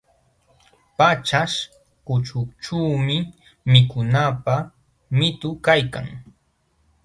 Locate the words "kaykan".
5.65-6.07